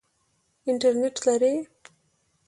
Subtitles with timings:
[0.69, 1.53] انټرنټ لرئ؟